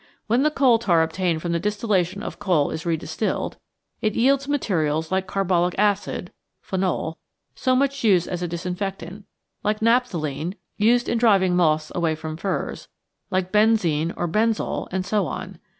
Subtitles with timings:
[0.25, 3.57] When the coal tar obtained from the distillation of coal is re distilled,
[4.01, 7.19] it yields materials like carbolic acid (phenol),
[7.53, 9.25] so much used as a disinfectant,
[9.63, 12.87] like naphthalene, used in driving moths away from furs,
[13.29, 15.59] like benzine or benzol, and so on.